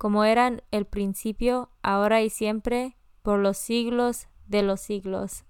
como 0.00 0.24
eran 0.24 0.62
el 0.70 0.86
principio, 0.86 1.68
ahora 1.82 2.22
y 2.22 2.30
siempre, 2.30 2.96
por 3.20 3.38
los 3.38 3.58
siglos 3.58 4.28
de 4.46 4.62
los 4.62 4.80
siglos. 4.80 5.44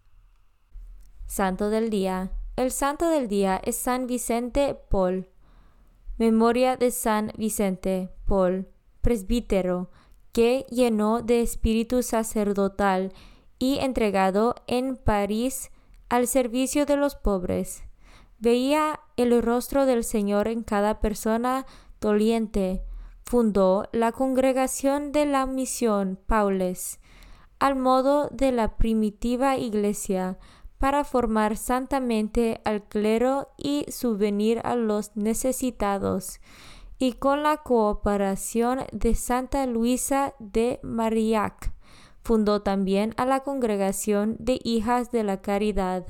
Santo 1.25 1.71
del 1.71 1.89
Día. 1.89 2.33
El 2.57 2.73
Santo 2.73 3.09
del 3.11 3.29
Día 3.29 3.61
es 3.65 3.77
San 3.77 4.09
Vicente 4.09 4.77
Paul. 4.91 5.29
Memoria 6.19 6.77
de 6.77 6.91
San 6.91 7.31
Vicente 7.39 8.11
Paul, 8.27 8.67
presbítero, 9.03 9.93
que 10.33 10.67
llenó 10.69 11.23
de 11.23 11.43
espíritu 11.43 12.03
sacerdotal 12.03 13.13
y 13.57 13.79
entregado 13.79 14.57
en 14.67 14.97
París 14.97 15.71
al 16.09 16.27
servicio 16.27 16.87
de 16.87 16.97
los 16.97 17.15
pobres. 17.15 17.85
Veía 18.41 18.99
el 19.17 19.41
rostro 19.43 19.87
del 19.87 20.03
Señor 20.03 20.49
en 20.49 20.65
cada 20.65 20.99
persona 20.99 21.67
doliente, 22.01 22.83
fundó 23.31 23.89
la 23.93 24.11
congregación 24.11 25.13
de 25.13 25.25
la 25.25 25.47
misión 25.47 26.19
Paules, 26.27 26.99
al 27.61 27.77
modo 27.77 28.29
de 28.33 28.51
la 28.51 28.77
primitiva 28.77 29.57
iglesia, 29.57 30.37
para 30.79 31.05
formar 31.05 31.57
santamente 31.57 32.61
al 32.65 32.83
clero 32.83 33.53
y 33.57 33.87
subvenir 33.89 34.61
a 34.65 34.75
los 34.75 35.15
necesitados, 35.15 36.41
y 36.99 37.13
con 37.13 37.45
la 37.45 37.59
cooperación 37.59 38.81
de 38.91 39.15
Santa 39.15 39.65
Luisa 39.67 40.35
de 40.41 40.81
Marillac, 40.83 41.73
fundó 42.25 42.63
también 42.63 43.15
a 43.17 43.27
la 43.27 43.45
congregación 43.45 44.35
de 44.41 44.59
hijas 44.65 45.13
de 45.13 45.23
la 45.23 45.41
caridad. 45.41 46.05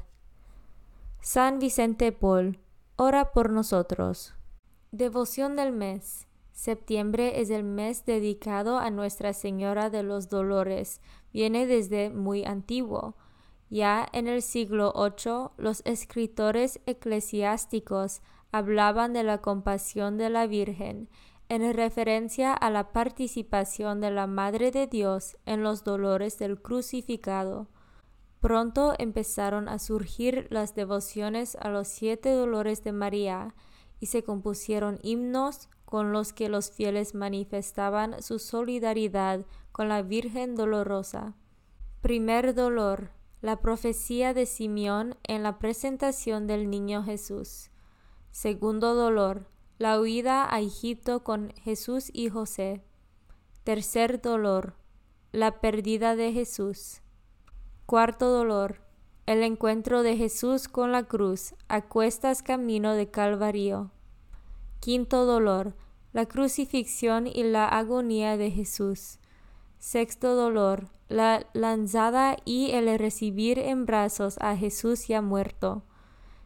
San 1.20 1.58
Vicente 1.58 2.12
Paul, 2.12 2.60
ora 2.96 3.32
por 3.32 3.50
nosotros. 3.50 4.34
Devoción 4.90 5.54
del 5.54 5.72
mes. 5.72 6.29
Septiembre 6.60 7.40
es 7.40 7.48
el 7.48 7.64
mes 7.64 8.04
dedicado 8.04 8.76
a 8.76 8.90
Nuestra 8.90 9.32
Señora 9.32 9.88
de 9.88 10.02
los 10.02 10.28
Dolores. 10.28 11.00
Viene 11.32 11.66
desde 11.66 12.10
muy 12.10 12.44
antiguo. 12.44 13.16
Ya 13.70 14.06
en 14.12 14.28
el 14.28 14.42
siglo 14.42 14.92
VIII 14.94 15.52
los 15.56 15.80
escritores 15.86 16.78
eclesiásticos 16.84 18.20
hablaban 18.52 19.14
de 19.14 19.22
la 19.22 19.38
compasión 19.38 20.18
de 20.18 20.28
la 20.28 20.46
Virgen 20.46 21.08
en 21.48 21.72
referencia 21.72 22.52
a 22.52 22.68
la 22.68 22.92
participación 22.92 24.02
de 24.02 24.10
la 24.10 24.26
Madre 24.26 24.70
de 24.70 24.86
Dios 24.86 25.38
en 25.46 25.62
los 25.62 25.82
dolores 25.82 26.38
del 26.38 26.60
crucificado. 26.60 27.68
Pronto 28.40 28.92
empezaron 28.98 29.66
a 29.66 29.78
surgir 29.78 30.46
las 30.50 30.74
devociones 30.74 31.56
a 31.56 31.70
los 31.70 31.88
siete 31.88 32.30
dolores 32.32 32.84
de 32.84 32.92
María 32.92 33.54
y 33.98 34.06
se 34.06 34.22
compusieron 34.24 34.98
himnos, 35.02 35.70
con 35.90 36.12
los 36.12 36.32
que 36.32 36.48
los 36.48 36.70
fieles 36.70 37.14
manifestaban 37.14 38.22
su 38.22 38.38
solidaridad 38.38 39.44
con 39.72 39.88
la 39.88 40.00
Virgen 40.00 40.54
Dolorosa. 40.54 41.34
Primer 42.00 42.54
dolor, 42.54 43.10
la 43.42 43.60
profecía 43.60 44.32
de 44.32 44.46
Simeón 44.46 45.16
en 45.24 45.42
la 45.42 45.58
presentación 45.58 46.46
del 46.46 46.70
niño 46.70 47.02
Jesús. 47.02 47.70
Segundo 48.30 48.94
dolor, 48.94 49.48
la 49.78 50.00
huida 50.00 50.54
a 50.54 50.60
Egipto 50.60 51.24
con 51.24 51.52
Jesús 51.62 52.10
y 52.12 52.28
José. 52.28 52.84
Tercer 53.64 54.22
dolor, 54.22 54.74
la 55.32 55.60
pérdida 55.60 56.14
de 56.14 56.32
Jesús. 56.32 57.00
Cuarto 57.84 58.30
dolor, 58.30 58.82
el 59.26 59.42
encuentro 59.42 60.02
de 60.02 60.16
Jesús 60.16 60.68
con 60.68 60.92
la 60.92 61.02
cruz 61.02 61.54
a 61.68 61.82
cuestas 61.82 62.42
camino 62.42 62.94
de 62.94 63.10
Calvario. 63.10 63.90
Quinto 64.80 65.26
dolor, 65.26 65.74
la 66.14 66.24
crucifixión 66.24 67.26
y 67.26 67.42
la 67.42 67.68
agonía 67.68 68.38
de 68.38 68.50
Jesús. 68.50 69.18
Sexto 69.78 70.34
dolor, 70.34 70.88
la 71.08 71.46
lanzada 71.52 72.38
y 72.46 72.70
el 72.70 72.98
recibir 72.98 73.58
en 73.58 73.84
brazos 73.84 74.38
a 74.40 74.56
Jesús 74.56 75.06
ya 75.06 75.20
muerto. 75.20 75.84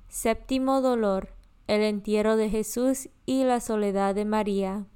Séptimo 0.08 0.80
dolor, 0.80 1.28
el 1.68 1.82
entierro 1.82 2.36
de 2.36 2.50
Jesús 2.50 3.08
y 3.24 3.44
la 3.44 3.60
soledad 3.60 4.16
de 4.16 4.24
María. 4.24 4.86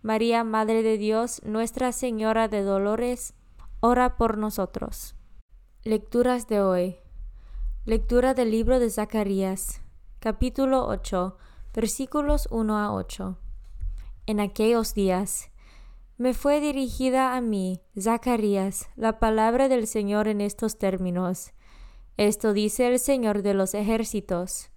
María, 0.00 0.44
Madre 0.44 0.82
de 0.82 0.96
Dios, 0.96 1.42
Nuestra 1.44 1.92
Señora 1.92 2.48
de 2.48 2.62
Dolores, 2.62 3.34
ora 3.80 4.16
por 4.16 4.38
nosotros. 4.38 5.14
Lecturas 5.82 6.48
de 6.48 6.62
hoy. 6.62 6.96
Lectura 7.84 8.32
del 8.32 8.50
libro 8.50 8.78
de 8.78 8.88
Zacarías, 8.88 9.82
capítulo 10.20 10.86
8 10.86 11.36
versículos 11.74 12.46
1 12.52 12.78
a 12.78 12.94
8. 12.94 13.36
En 14.26 14.38
aquellos 14.38 14.94
días 14.94 15.50
Me 16.16 16.32
fue 16.32 16.60
dirigida 16.60 17.34
a 17.34 17.40
mí, 17.40 17.80
Zacarías, 17.98 18.88
la 18.94 19.18
palabra 19.18 19.68
del 19.68 19.88
Señor 19.88 20.28
en 20.28 20.40
estos 20.40 20.78
términos. 20.78 21.52
Esto 22.16 22.52
dice 22.52 22.86
el 22.86 23.00
Señor 23.00 23.42
de 23.42 23.54
los 23.54 23.74
ejércitos. 23.74 24.70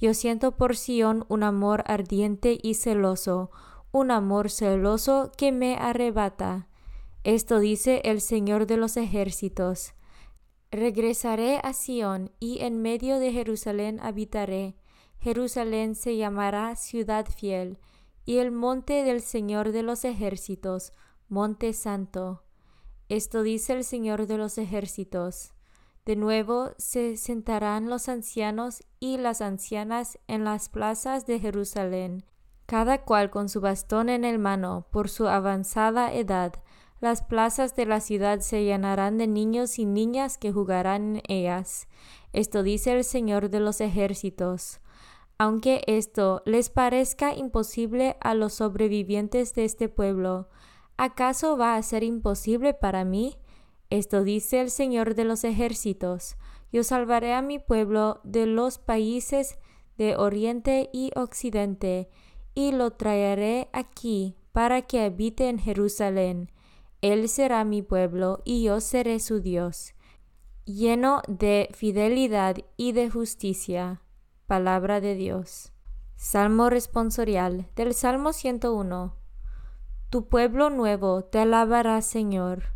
Yo 0.00 0.14
siento 0.14 0.56
por 0.56 0.76
Sión 0.76 1.26
un 1.28 1.42
amor 1.42 1.82
ardiente 1.88 2.56
y 2.62 2.74
celoso, 2.74 3.50
un 3.90 4.12
amor 4.12 4.48
celoso 4.48 5.32
que 5.36 5.50
me 5.50 5.76
arrebata. 5.76 6.68
Esto 7.24 7.58
dice 7.58 8.00
el 8.04 8.20
Señor 8.20 8.66
de 8.66 8.76
los 8.76 8.96
ejércitos. 8.96 9.94
Regresaré 10.70 11.58
a 11.64 11.72
Sión 11.72 12.30
y 12.38 12.60
en 12.60 12.80
medio 12.80 13.18
de 13.18 13.32
Jerusalén 13.32 13.98
habitaré. 14.00 14.76
Jerusalén 15.24 15.94
se 15.94 16.18
llamará 16.18 16.76
ciudad 16.76 17.24
fiel, 17.24 17.78
y 18.26 18.40
el 18.40 18.50
monte 18.52 19.04
del 19.04 19.22
Señor 19.22 19.72
de 19.72 19.82
los 19.82 20.04
ejércitos, 20.04 20.92
monte 21.30 21.72
santo. 21.72 22.42
Esto 23.08 23.42
dice 23.42 23.72
el 23.72 23.84
Señor 23.84 24.26
de 24.26 24.36
los 24.36 24.58
ejércitos. 24.58 25.54
De 26.04 26.14
nuevo 26.14 26.72
se 26.76 27.16
sentarán 27.16 27.88
los 27.88 28.10
ancianos 28.10 28.84
y 29.00 29.16
las 29.16 29.40
ancianas 29.40 30.18
en 30.28 30.44
las 30.44 30.68
plazas 30.68 31.24
de 31.24 31.40
Jerusalén, 31.40 32.26
cada 32.66 33.02
cual 33.06 33.30
con 33.30 33.48
su 33.48 33.62
bastón 33.62 34.10
en 34.10 34.26
el 34.26 34.38
mano, 34.38 34.88
por 34.90 35.08
su 35.08 35.26
avanzada 35.26 36.12
edad. 36.12 36.52
Las 37.00 37.22
plazas 37.22 37.74
de 37.74 37.86
la 37.86 38.00
ciudad 38.00 38.40
se 38.40 38.62
llenarán 38.62 39.16
de 39.16 39.26
niños 39.26 39.78
y 39.78 39.86
niñas 39.86 40.36
que 40.36 40.52
jugarán 40.52 41.16
en 41.16 41.22
ellas. 41.28 41.88
Esto 42.34 42.62
dice 42.62 42.92
el 42.92 43.04
Señor 43.04 43.48
de 43.48 43.60
los 43.60 43.80
ejércitos. 43.80 44.80
Aunque 45.44 45.82
esto 45.86 46.42
les 46.46 46.70
parezca 46.70 47.34
imposible 47.34 48.16
a 48.22 48.32
los 48.32 48.54
sobrevivientes 48.54 49.52
de 49.52 49.66
este 49.66 49.90
pueblo, 49.90 50.48
¿acaso 50.96 51.58
va 51.58 51.76
a 51.76 51.82
ser 51.82 52.02
imposible 52.02 52.72
para 52.72 53.04
mí? 53.04 53.36
Esto 53.90 54.24
dice 54.24 54.62
el 54.62 54.70
Señor 54.70 55.14
de 55.14 55.24
los 55.24 55.44
ejércitos. 55.44 56.38
Yo 56.72 56.82
salvaré 56.82 57.34
a 57.34 57.42
mi 57.42 57.58
pueblo 57.58 58.22
de 58.24 58.46
los 58.46 58.78
países 58.78 59.58
de 59.98 60.16
oriente 60.16 60.88
y 60.94 61.10
occidente, 61.14 62.08
y 62.54 62.72
lo 62.72 62.92
traeré 62.92 63.68
aquí 63.74 64.36
para 64.52 64.80
que 64.80 65.02
habite 65.02 65.50
en 65.50 65.58
Jerusalén. 65.58 66.50
Él 67.02 67.28
será 67.28 67.64
mi 67.64 67.82
pueblo 67.82 68.40
y 68.46 68.62
yo 68.62 68.80
seré 68.80 69.20
su 69.20 69.40
Dios, 69.40 69.92
lleno 70.64 71.20
de 71.28 71.68
fidelidad 71.74 72.56
y 72.78 72.92
de 72.92 73.10
justicia. 73.10 74.00
Palabra 74.46 75.00
de 75.00 75.14
Dios. 75.14 75.72
Salmo 76.16 76.68
responsorial 76.68 77.66
del 77.76 77.94
Salmo 77.94 78.34
101. 78.34 79.16
Tu 80.10 80.28
pueblo 80.28 80.68
nuevo 80.68 81.24
te 81.24 81.38
alabará, 81.38 82.02
Señor. 82.02 82.74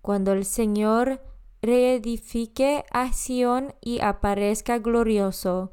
Cuando 0.00 0.30
el 0.30 0.44
Señor 0.44 1.20
reedifique 1.60 2.84
a 2.92 3.12
Sión 3.12 3.74
y 3.80 4.00
aparezca 4.00 4.78
glorioso, 4.78 5.72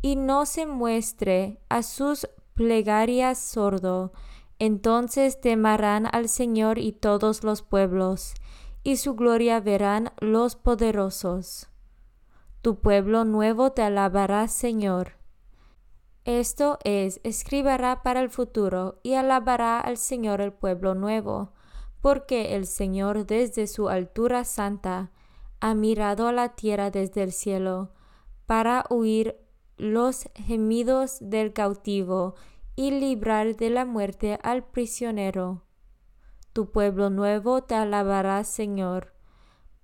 y 0.00 0.16
no 0.16 0.46
se 0.46 0.64
muestre 0.64 1.60
a 1.68 1.82
sus 1.82 2.26
plegarias 2.54 3.38
sordo, 3.38 4.12
entonces 4.58 5.38
temerán 5.38 6.08
al 6.10 6.30
Señor 6.30 6.78
y 6.78 6.92
todos 6.92 7.44
los 7.44 7.60
pueblos, 7.60 8.32
y 8.82 8.96
su 8.96 9.16
gloria 9.16 9.60
verán 9.60 10.12
los 10.18 10.56
poderosos 10.56 11.68
tu 12.62 12.76
pueblo 12.76 13.24
nuevo 13.24 13.72
te 13.72 13.82
alabará, 13.82 14.46
Señor. 14.46 15.14
Esto 16.24 16.78
es, 16.84 17.20
escribirá 17.24 18.04
para 18.04 18.20
el 18.20 18.30
futuro 18.30 19.00
y 19.02 19.14
alabará 19.14 19.80
al 19.80 19.96
Señor 19.96 20.40
el 20.40 20.52
pueblo 20.52 20.94
nuevo, 20.94 21.52
porque 22.00 22.54
el 22.54 22.66
Señor 22.66 23.26
desde 23.26 23.66
su 23.66 23.88
altura 23.88 24.44
santa 24.44 25.10
ha 25.60 25.74
mirado 25.74 26.28
a 26.28 26.32
la 26.32 26.50
tierra 26.50 26.92
desde 26.92 27.24
el 27.24 27.32
cielo, 27.32 27.90
para 28.46 28.84
huir 28.90 29.36
los 29.76 30.28
gemidos 30.36 31.18
del 31.20 31.52
cautivo 31.52 32.36
y 32.76 32.92
librar 32.92 33.56
de 33.56 33.70
la 33.70 33.84
muerte 33.84 34.38
al 34.44 34.64
prisionero. 34.64 35.64
Tu 36.52 36.70
pueblo 36.70 37.10
nuevo 37.10 37.64
te 37.64 37.74
alabará, 37.74 38.44
Señor. 38.44 39.14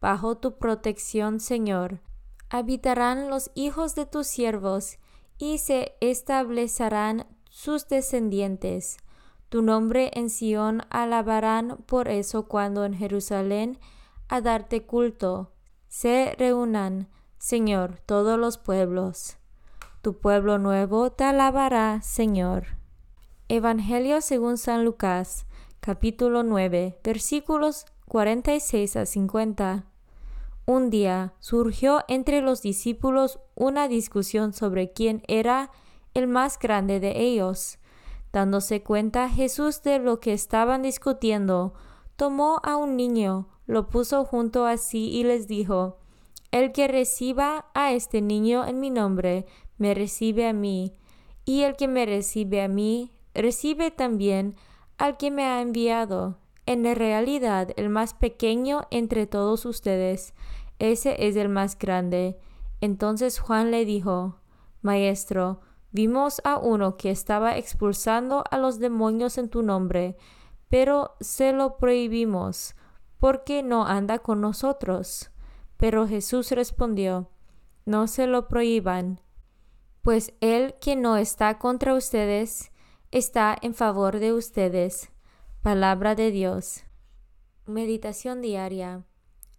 Bajo 0.00 0.36
tu 0.36 0.58
protección, 0.58 1.40
Señor, 1.40 2.00
habitarán 2.50 3.28
los 3.30 3.50
hijos 3.54 3.94
de 3.94 4.06
tus 4.06 4.26
siervos, 4.26 4.98
y 5.38 5.58
se 5.58 5.96
establecerán 6.00 7.26
sus 7.48 7.88
descendientes. 7.88 8.98
Tu 9.48 9.62
nombre 9.62 10.10
en 10.14 10.30
Sión 10.30 10.82
alabarán 10.90 11.78
por 11.86 12.08
eso 12.08 12.48
cuando 12.48 12.84
en 12.84 12.94
Jerusalén 12.94 13.78
a 14.28 14.40
darte 14.40 14.84
culto 14.84 15.52
se 15.88 16.34
reúnan, 16.38 17.08
Señor, 17.38 18.00
todos 18.04 18.38
los 18.38 18.58
pueblos. 18.58 19.38
Tu 20.02 20.18
pueblo 20.18 20.58
nuevo 20.58 21.10
te 21.10 21.24
alabará, 21.24 22.02
Señor. 22.02 22.66
Evangelio 23.48 24.20
según 24.20 24.58
San 24.58 24.84
Lucas, 24.84 25.46
capítulo 25.80 26.42
9, 26.42 27.00
versículos 27.02 27.86
46 28.06 28.96
a 28.96 29.06
50. 29.06 29.86
Un 30.68 30.90
día 30.90 31.32
surgió 31.40 32.04
entre 32.08 32.42
los 32.42 32.60
discípulos 32.60 33.40
una 33.54 33.88
discusión 33.88 34.52
sobre 34.52 34.92
quién 34.92 35.22
era 35.26 35.70
el 36.12 36.26
más 36.26 36.58
grande 36.58 37.00
de 37.00 37.22
ellos. 37.22 37.78
Dándose 38.34 38.82
cuenta 38.82 39.30
Jesús 39.30 39.82
de 39.82 39.98
lo 39.98 40.20
que 40.20 40.34
estaban 40.34 40.82
discutiendo, 40.82 41.72
tomó 42.16 42.60
a 42.64 42.76
un 42.76 42.98
niño, 42.98 43.48
lo 43.64 43.88
puso 43.88 44.26
junto 44.26 44.66
a 44.66 44.76
sí 44.76 45.08
y 45.08 45.24
les 45.24 45.48
dijo, 45.48 46.00
El 46.50 46.72
que 46.72 46.86
reciba 46.86 47.70
a 47.72 47.92
este 47.92 48.20
niño 48.20 48.66
en 48.66 48.78
mi 48.78 48.90
nombre, 48.90 49.46
me 49.78 49.94
recibe 49.94 50.46
a 50.46 50.52
mí, 50.52 50.92
y 51.46 51.62
el 51.62 51.76
que 51.76 51.88
me 51.88 52.04
recibe 52.04 52.60
a 52.60 52.68
mí, 52.68 53.14
recibe 53.32 53.90
también 53.90 54.54
al 54.98 55.16
que 55.16 55.30
me 55.30 55.44
ha 55.44 55.62
enviado. 55.62 56.36
En 56.66 56.84
realidad, 56.94 57.70
el 57.78 57.88
más 57.88 58.12
pequeño 58.12 58.82
entre 58.90 59.26
todos 59.26 59.64
ustedes 59.64 60.34
ese 60.78 61.26
es 61.26 61.36
el 61.36 61.48
más 61.48 61.78
grande. 61.78 62.38
Entonces 62.80 63.38
Juan 63.38 63.70
le 63.70 63.84
dijo, 63.84 64.40
Maestro, 64.82 65.60
vimos 65.90 66.40
a 66.44 66.58
uno 66.58 66.96
que 66.96 67.10
estaba 67.10 67.56
expulsando 67.56 68.44
a 68.50 68.58
los 68.58 68.78
demonios 68.78 69.38
en 69.38 69.48
tu 69.48 69.62
nombre, 69.62 70.16
pero 70.68 71.16
se 71.20 71.52
lo 71.52 71.78
prohibimos, 71.78 72.76
porque 73.18 73.62
no 73.62 73.86
anda 73.86 74.20
con 74.20 74.40
nosotros. 74.40 75.30
Pero 75.76 76.06
Jesús 76.06 76.50
respondió, 76.52 77.30
No 77.84 78.06
se 78.06 78.26
lo 78.26 78.48
prohíban, 78.48 79.20
pues 80.02 80.34
el 80.40 80.74
que 80.74 80.94
no 80.94 81.16
está 81.16 81.58
contra 81.58 81.94
ustedes, 81.94 82.70
está 83.10 83.56
en 83.60 83.74
favor 83.74 84.20
de 84.20 84.32
ustedes. 84.32 85.10
Palabra 85.62 86.14
de 86.14 86.30
Dios. 86.30 86.84
Meditación 87.66 88.40
diaria 88.40 89.04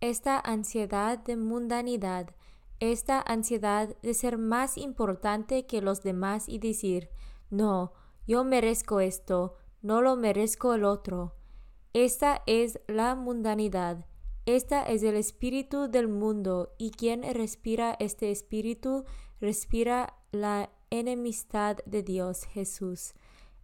esta 0.02 0.40
ansiedad 0.40 1.20
de 1.20 1.38
mundanidad, 1.38 2.36
esta 2.80 3.22
ansiedad 3.22 3.96
de 4.02 4.14
ser 4.14 4.38
más 4.38 4.78
importante 4.78 5.66
que 5.66 5.82
los 5.82 6.02
demás 6.04 6.48
y 6.48 6.60
decir, 6.60 7.10
no, 7.50 7.94
yo 8.28 8.44
merezco 8.44 9.00
esto, 9.00 9.56
no 9.82 10.02
lo 10.02 10.16
merezco 10.16 10.74
el 10.74 10.86
otro. 10.86 11.36
Esta 11.94 12.44
es 12.46 12.80
la 12.88 13.16
mundanidad, 13.16 14.06
esta 14.46 14.84
es 14.84 15.04
el 15.04 15.16
espíritu 15.16 15.90
del 15.90 16.08
mundo 16.08 16.74
y 16.78 16.92
quien 16.92 17.24
respira 17.34 17.96
este 18.00 18.32
espíritu 18.32 19.06
respira 19.42 20.16
la 20.32 20.70
enemistad 20.90 21.78
de 21.86 22.04
Dios 22.04 22.46
Jesús. 22.46 23.14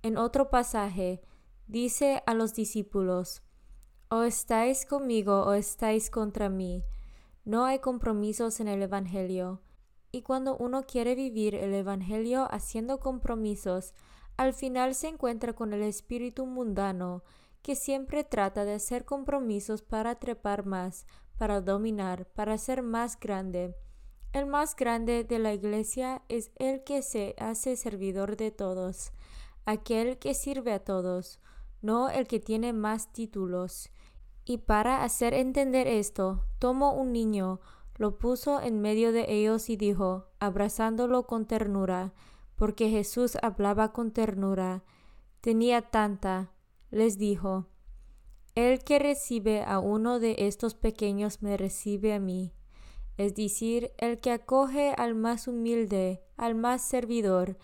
En 0.04 0.18
otro 0.18 0.50
pasaje 0.50 1.22
dice 1.68 2.22
a 2.25 2.34
los 2.34 2.54
discípulos, 2.54 3.42
o 4.15 4.24
estáis 4.24 4.86
conmigo 4.86 5.43
o 5.43 5.53
estáis 5.53 6.10
contra 6.10 6.48
mí. 6.48 6.86
No 7.43 7.65
hay 7.65 7.79
compromisos 7.79 8.62
en 8.62 8.69
el 8.69 8.81
Evangelio. 8.81 9.62
Y 10.13 10.22
cuando 10.22 10.55
uno 10.55 10.84
quiere 10.84 11.15
vivir 11.15 11.53
el 11.53 11.74
Evangelio 11.74 12.48
haciendo 12.50 13.01
compromisos, 13.01 13.93
al 14.38 14.53
final 14.53 14.95
se 14.95 15.10
encuentra 15.10 15.51
con 15.51 15.74
el 15.74 15.81
espíritu 15.81 16.45
mundano, 16.45 17.24
que 17.62 17.75
siempre 17.75 18.24
trata 18.24 18.63
de 18.63 18.75
hacer 18.75 19.03
compromisos 19.03 19.81
para 19.81 20.15
trepar 20.15 20.65
más, 20.65 21.05
para 21.38 21.60
dominar, 21.60 22.25
para 22.27 22.57
ser 22.57 22.84
más 22.84 23.19
grande. 23.19 23.75
El 24.31 24.45
más 24.45 24.77
grande 24.77 25.25
de 25.25 25.39
la 25.39 25.53
iglesia 25.53 26.22
es 26.29 26.51
el 26.55 26.86
que 26.86 27.01
se 27.01 27.36
hace 27.38 27.75
servidor 27.75 28.38
de 28.38 28.51
todos, 28.51 29.12
aquel 29.65 30.19
que 30.19 30.34
sirve 30.34 30.72
a 30.72 30.84
todos, 30.84 31.41
no 31.86 32.10
el 32.10 32.27
que 32.27 32.39
tiene 32.39 32.74
más 32.74 33.13
títulos. 33.13 33.92
Y 34.44 34.58
para 34.58 35.04
hacer 35.04 35.34
entender 35.34 35.88
esto, 35.88 36.46
tomó 36.60 36.94
un 36.94 37.12
niño, 37.13 37.60
lo 37.98 38.18
puso 38.18 38.62
en 38.62 38.82
medio 38.82 39.12
de 39.12 39.25
ellos 39.34 39.70
y 39.70 39.77
dijo, 39.77 40.27
abrazándolo 40.39 41.27
con 41.27 41.46
ternura, 41.46 42.13
porque 42.56 42.89
Jesús 42.89 43.38
hablaba 43.42 43.94
con 43.94 44.12
ternura, 44.12 44.84
tenía 45.42 45.82
tanta, 45.84 46.51
les 46.92 47.18
dijo, 47.18 47.68
El 48.56 48.84
que 48.84 49.00
recibe 49.00 49.63
a 49.63 49.80
uno 49.80 50.20
de 50.20 50.36
estos 50.39 50.75
pequeños 50.75 51.42
me 51.42 51.56
recibe 51.56 52.13
a 52.13 52.20
mí. 52.20 52.54
Es 53.18 53.36
decir, 53.36 53.92
el 53.98 54.20
que 54.20 54.32
acoge 54.32 54.94
al 54.98 55.15
más 55.15 55.48
humilde, 55.48 56.22
al 56.36 56.56
más 56.56 56.82
servidor, 56.82 57.58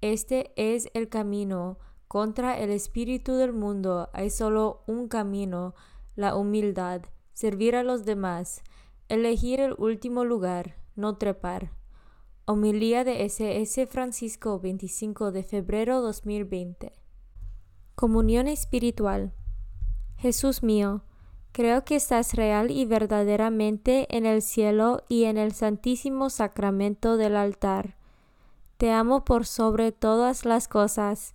este 0.00 0.52
es 0.56 0.90
el 0.94 1.08
camino. 1.08 1.78
Contra 2.10 2.58
el 2.58 2.70
espíritu 2.70 3.34
del 3.34 3.52
mundo 3.52 4.10
hay 4.12 4.30
solo 4.30 4.82
un 4.88 5.06
camino, 5.06 5.76
la 6.16 6.34
humildad, 6.34 7.02
servir 7.34 7.76
a 7.76 7.84
los 7.84 8.04
demás, 8.04 8.64
elegir 9.08 9.60
el 9.60 9.76
último 9.78 10.24
lugar, 10.24 10.74
no 10.96 11.18
trepar. 11.18 11.70
Homilía 12.46 13.04
de 13.04 13.24
SS 13.26 13.86
Francisco 13.86 14.58
25 14.58 15.30
de 15.30 15.44
febrero 15.44 16.00
2020. 16.00 16.90
Comunión 17.94 18.48
espiritual. 18.48 19.32
Jesús 20.16 20.64
mío, 20.64 21.04
creo 21.52 21.84
que 21.84 21.94
estás 21.94 22.34
real 22.34 22.72
y 22.72 22.86
verdaderamente 22.86 24.08
en 24.16 24.26
el 24.26 24.42
cielo 24.42 25.04
y 25.08 25.26
en 25.26 25.38
el 25.38 25.52
santísimo 25.52 26.28
sacramento 26.28 27.16
del 27.16 27.36
altar. 27.36 27.94
Te 28.78 28.90
amo 28.90 29.24
por 29.24 29.46
sobre 29.46 29.92
todas 29.92 30.44
las 30.44 30.66
cosas 30.66 31.34